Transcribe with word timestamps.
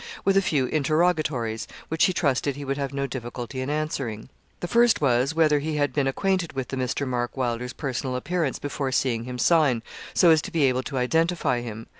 with 0.25 0.35
a 0.35 0.41
few 0.41 0.65
interrogatories, 0.65 1.67
which 1.87 2.05
he 2.05 2.11
trusted 2.11 2.55
he 2.55 2.65
would 2.65 2.75
have 2.75 2.91
no 2.91 3.05
difficulty 3.05 3.61
in 3.61 3.69
answering.' 3.69 4.29
The 4.59 4.67
first 4.67 4.99
was, 4.99 5.35
whether 5.35 5.59
he 5.59 5.75
had 5.75 5.93
been 5.93 6.07
acquainted 6.07 6.53
with 6.53 6.69
Mr. 6.69 7.07
Mark 7.07 7.37
Wylder's 7.37 7.73
personal 7.73 8.15
appearance 8.15 8.57
before 8.57 8.91
seeing 8.91 9.25
him 9.25 9.37
sign, 9.37 9.83
so 10.15 10.31
as 10.31 10.41
to 10.41 10.51
be 10.51 10.63
able 10.63 10.81
to 10.81 10.97
identify 10.97 11.61
him. 11.61 11.85